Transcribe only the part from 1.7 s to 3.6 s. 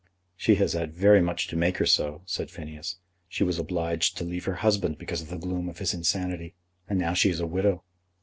her so," said Phineas. "She was